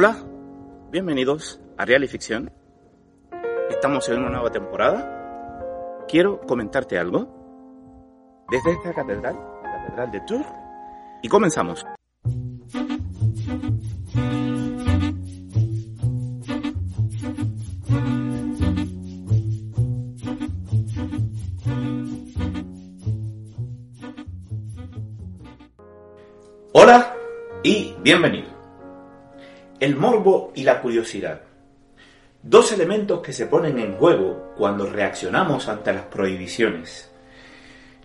[0.00, 0.16] Hola,
[0.92, 2.52] bienvenidos a Real y Ficción.
[3.68, 6.06] Estamos en una nueva temporada.
[6.06, 10.46] Quiero comentarte algo desde esta catedral, la Catedral de Tours,
[11.20, 11.84] y comenzamos.
[26.72, 27.16] Hola
[27.64, 28.57] y bienvenido.
[29.80, 31.40] El morbo y la curiosidad.
[32.42, 37.08] Dos elementos que se ponen en juego cuando reaccionamos ante las prohibiciones.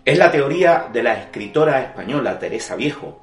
[0.04, 3.20] Es la teoría de la escritora española Teresa Viejo,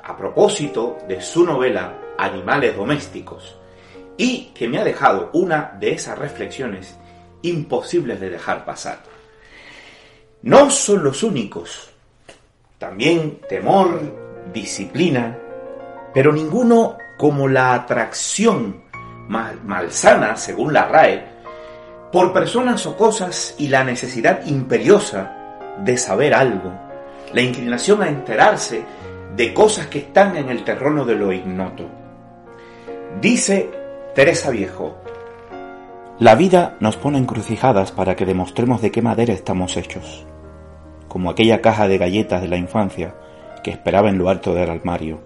[0.00, 3.56] a propósito de su novela Animales Domésticos,
[4.16, 6.96] y que me ha dejado una de esas reflexiones
[7.42, 9.00] imposibles de dejar pasar.
[10.42, 11.90] No son los únicos.
[12.78, 14.00] También temor,
[14.52, 15.36] disciplina,
[16.14, 18.82] pero ninguno como la atracción
[19.28, 21.24] mal, malsana, según la RAE,
[22.12, 26.72] por personas o cosas y la necesidad imperiosa de saber algo,
[27.32, 28.84] la inclinación a enterarse
[29.36, 31.84] de cosas que están en el terreno de lo ignoto.
[33.20, 33.70] Dice
[34.14, 34.96] Teresa Viejo,
[36.18, 40.24] la vida nos pone encrucijadas para que demostremos de qué madera estamos hechos,
[41.08, 43.14] como aquella caja de galletas de la infancia
[43.62, 45.20] que esperaba en lo alto del armario.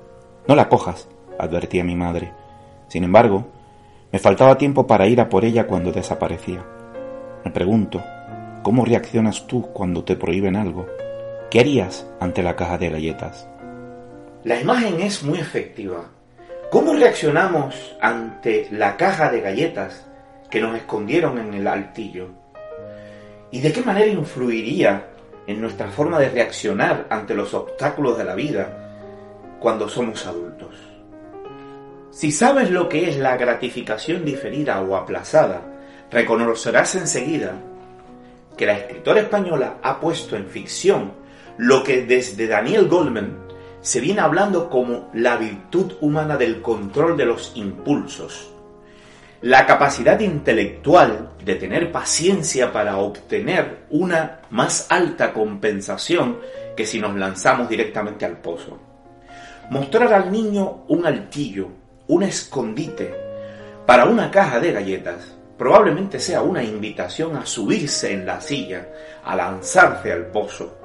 [0.48, 1.08] No la cojas,
[1.41, 2.33] advertía mi madre.
[2.88, 3.46] Sin embargo,
[4.12, 6.64] me faltaba tiempo para ir a por ella cuando desaparecía.
[7.45, 8.02] Me pregunto,
[8.62, 10.86] ¿cómo reaccionas tú cuando te prohíben algo?
[11.51, 13.48] ¿Qué harías ante la caja de galletas?
[14.45, 16.05] La imagen es muy efectiva.
[16.70, 20.07] ¿Cómo reaccionamos ante la caja de galletas
[20.48, 22.28] que nos escondieron en el altillo?
[23.51, 25.08] ¿Y de qué manera influiría
[25.46, 30.77] en nuestra forma de reaccionar ante los obstáculos de la vida cuando somos adultos?
[32.10, 35.62] Si sabes lo que es la gratificación diferida o aplazada,
[36.10, 37.54] reconocerás enseguida
[38.56, 41.12] que la escritora española ha puesto en ficción
[41.56, 43.38] lo que desde Daniel Goldman
[43.80, 48.50] se viene hablando como la virtud humana del control de los impulsos,
[49.40, 56.38] la capacidad intelectual de tener paciencia para obtener una más alta compensación
[56.77, 58.78] que si nos lanzamos directamente al pozo.
[59.70, 61.80] Mostrar al niño un altillo,
[62.10, 63.14] un escondite
[63.86, 68.88] para una caja de galletas probablemente sea una invitación a subirse en la silla,
[69.24, 70.78] a lanzarse al pozo,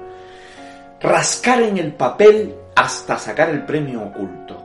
[1.00, 4.62] rascar en el papel hasta sacar el premio oculto.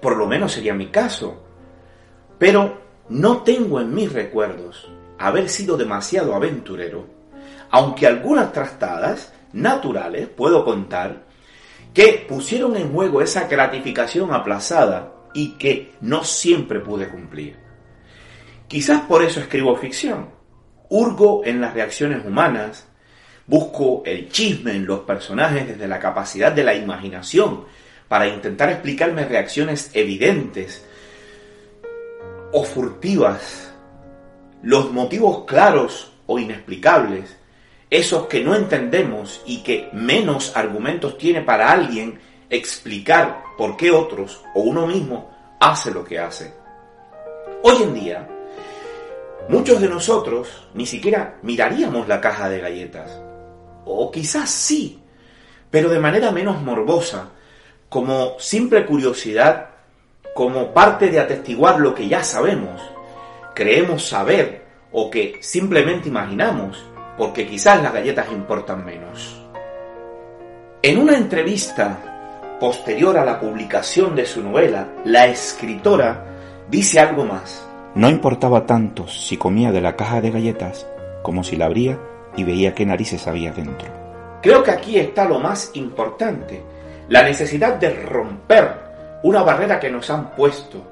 [0.00, 1.42] Por lo menos sería mi caso,
[2.38, 2.78] pero
[3.08, 7.06] no tengo en mis recuerdos haber sido demasiado aventurero,
[7.70, 11.24] aunque algunas trastadas naturales puedo contar
[11.92, 17.56] que pusieron en juego esa gratificación aplazada y que no siempre pude cumplir.
[18.68, 20.30] Quizás por eso escribo ficción.
[20.88, 22.86] Hurgo en las reacciones humanas,
[23.46, 27.64] busco el chisme en los personajes desde la capacidad de la imaginación
[28.08, 30.84] para intentar explicarme reacciones evidentes
[32.52, 33.74] o furtivas,
[34.62, 37.36] los motivos claros o inexplicables,
[37.90, 42.18] esos que no entendemos y que menos argumentos tiene para alguien
[42.50, 46.52] explicar por qué otros o uno mismo hace lo que hace.
[47.62, 48.28] Hoy en día,
[49.48, 53.20] muchos de nosotros ni siquiera miraríamos la caja de galletas.
[53.84, 55.02] O quizás sí,
[55.70, 57.30] pero de manera menos morbosa,
[57.88, 59.70] como simple curiosidad,
[60.34, 62.80] como parte de atestiguar lo que ya sabemos,
[63.54, 66.84] creemos saber o que simplemente imaginamos,
[67.16, 69.40] porque quizás las galletas importan menos.
[70.82, 72.13] En una entrevista
[72.64, 76.24] posterior a la publicación de su novela, la escritora
[76.70, 77.62] dice algo más.
[77.94, 80.86] No importaba tanto si comía de la caja de galletas
[81.22, 82.00] como si la abría
[82.38, 83.86] y veía qué narices había dentro.
[84.40, 86.62] Creo que aquí está lo más importante,
[87.10, 88.72] la necesidad de romper
[89.24, 90.82] una barrera que nos han puesto,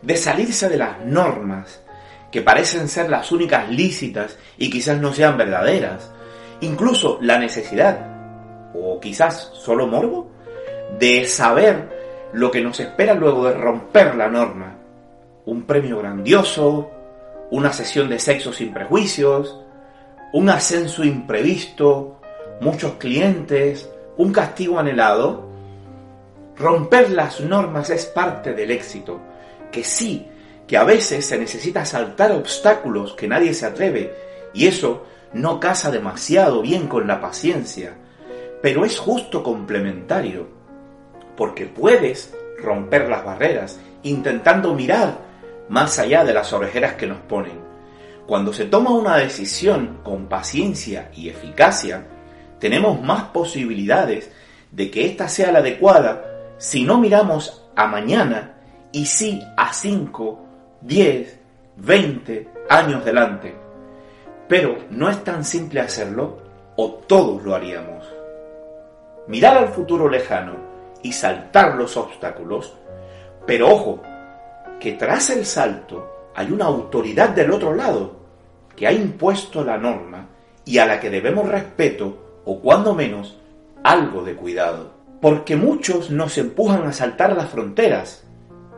[0.00, 1.82] de salirse de las normas
[2.32, 6.10] que parecen ser las únicas lícitas y quizás no sean verdaderas,
[6.62, 8.13] incluso la necesidad,
[8.74, 10.30] o quizás solo morbo,
[10.98, 14.76] de saber lo que nos espera luego de romper la norma.
[15.46, 16.90] Un premio grandioso,
[17.50, 19.60] una sesión de sexo sin prejuicios,
[20.32, 22.20] un ascenso imprevisto,
[22.60, 25.48] muchos clientes, un castigo anhelado.
[26.56, 29.20] Romper las normas es parte del éxito,
[29.70, 30.28] que sí,
[30.66, 34.14] que a veces se necesita saltar obstáculos que nadie se atreve,
[34.52, 37.94] y eso no casa demasiado bien con la paciencia,
[38.64, 40.48] pero es justo complementario,
[41.36, 45.18] porque puedes romper las barreras intentando mirar
[45.68, 47.60] más allá de las orejeras que nos ponen.
[48.26, 52.06] Cuando se toma una decisión con paciencia y eficacia,
[52.58, 54.32] tenemos más posibilidades
[54.72, 56.24] de que ésta sea la adecuada
[56.56, 58.54] si no miramos a mañana
[58.92, 60.46] y sí a 5,
[60.80, 61.38] 10,
[61.76, 63.54] 20 años delante.
[64.48, 66.38] Pero no es tan simple hacerlo
[66.76, 68.23] o todos lo haríamos.
[69.26, 70.56] Mirar al futuro lejano
[71.02, 72.74] y saltar los obstáculos,
[73.46, 74.02] pero ojo,
[74.80, 78.16] que tras el salto hay una autoridad del otro lado
[78.76, 80.28] que ha impuesto la norma
[80.64, 83.38] y a la que debemos respeto o cuando menos
[83.82, 84.92] algo de cuidado.
[85.20, 88.24] Porque muchos nos empujan a saltar las fronteras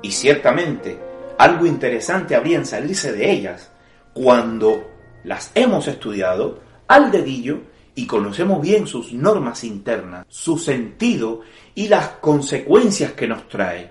[0.03, 0.99] y ciertamente
[1.39, 3.71] algo interesante habría en salirse de ellas
[4.13, 4.85] cuando
[5.25, 7.61] las hemos estudiado al dedillo
[7.97, 11.41] y conocemos bien sus normas internas, su sentido
[11.75, 13.91] y las consecuencias que nos trae.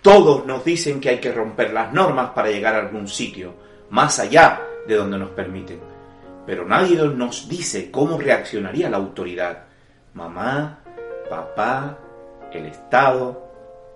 [0.00, 3.54] Todos nos dicen que hay que romper las normas para llegar a algún sitio,
[3.90, 5.80] más allá de donde nos permiten.
[6.46, 9.64] Pero nadie nos dice cómo reaccionaría la autoridad.
[10.14, 10.80] Mamá,
[11.28, 11.98] papá,
[12.52, 13.50] el Estado,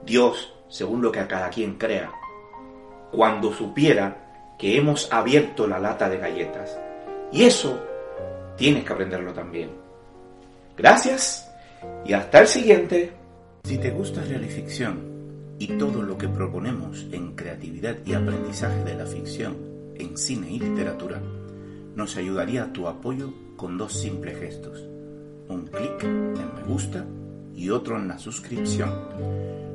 [0.04, 2.10] Dios, según lo que a cada quien crea.
[3.10, 6.78] Cuando supiera que hemos abierto la lata de galletas.
[7.32, 7.87] Y eso
[8.58, 9.70] tienes que aprenderlo también.
[10.76, 11.48] Gracias
[12.04, 13.12] y hasta el siguiente.
[13.64, 15.08] Si te gusta Realificción,
[15.58, 19.56] y todo lo que proponemos en creatividad y aprendizaje de la ficción,
[19.96, 21.20] en cine y literatura,
[21.96, 24.78] nos ayudaría tu apoyo con dos simples gestos.
[25.48, 27.04] Un clic en me gusta
[27.54, 28.90] y otro en la suscripción.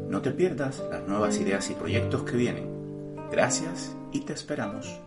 [0.08, 2.70] No te pierdas las nuevas ideas y proyectos que vienen.
[3.30, 5.03] Gracias y te esperamos.